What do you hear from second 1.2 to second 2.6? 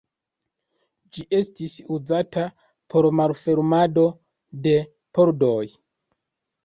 estis uzata